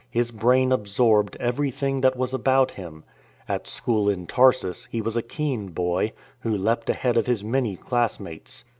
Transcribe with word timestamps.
His 0.09 0.31
brain 0.31 0.71
absorbed 0.71 1.37
everything 1.39 2.01
that 2.01 2.17
was 2.17 2.33
about 2.33 2.71
him. 2.71 3.03
At 3.47 3.67
school 3.67 4.09
in 4.09 4.25
Tarsus 4.25 4.85
he 4.89 4.99
was 4.99 5.15
a 5.15 5.21
keen 5.21 5.67
boy, 5.67 6.13
who 6.39 6.57
leapt 6.57 6.89
ahead 6.89 7.17
of 7.17 7.27
many 7.43 7.73
of 7.73 7.77
his 7.81 7.87
class 7.87 8.19
mates. 8.19 8.65